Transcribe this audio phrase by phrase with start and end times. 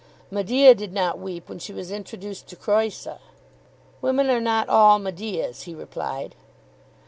[0.31, 3.19] "Medea did not weep when she was introduced to Creusa."
[4.01, 6.33] "Women are not all Medeas," he replied.